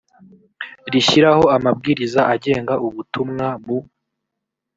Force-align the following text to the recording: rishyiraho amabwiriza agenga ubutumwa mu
rishyiraho 0.93 1.45
amabwiriza 1.55 2.21
agenga 2.33 2.73
ubutumwa 2.87 3.47
mu 3.65 3.77